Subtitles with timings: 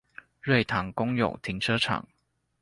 [0.41, 2.07] 瑞塘公有停車場